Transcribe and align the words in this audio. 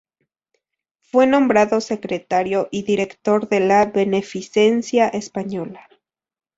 Fue 1.03 1.27
nombrado 1.27 1.79
secretario 1.79 2.67
y 2.71 2.81
director 2.81 3.47
de 3.49 3.59
la 3.59 3.85
Beneficencia 3.85 5.07
Española. 5.07 5.87